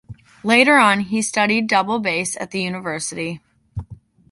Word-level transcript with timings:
Later 0.43 0.77
on, 0.77 1.01
he 1.01 1.21
studied 1.21 1.67
"double 1.67 1.99
bass" 1.99 2.35
at 2.37 2.49
the 2.49 2.59
university. 2.59 3.39